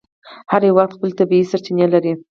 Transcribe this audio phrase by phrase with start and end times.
[0.51, 2.13] هر هېواد خپلې طبیعي سرچینې لري.